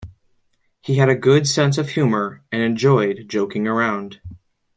He 0.81 0.95
had 0.95 1.09
a 1.09 1.15
good 1.15 1.47
sense 1.47 1.77
of 1.77 1.89
humor 1.89 2.41
and 2.51 2.63
enjoyed 2.63 3.25
joking 3.29 3.67
around. 3.67 4.19